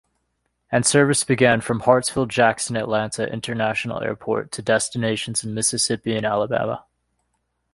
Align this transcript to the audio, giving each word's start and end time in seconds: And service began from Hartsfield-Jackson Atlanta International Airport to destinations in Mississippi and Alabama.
And 0.71 0.83
service 0.83 1.23
began 1.23 1.61
from 1.61 1.81
Hartsfield-Jackson 1.81 2.75
Atlanta 2.75 3.31
International 3.31 4.01
Airport 4.01 4.51
to 4.53 4.63
destinations 4.63 5.43
in 5.43 5.53
Mississippi 5.53 6.15
and 6.15 6.25
Alabama. 6.25 6.85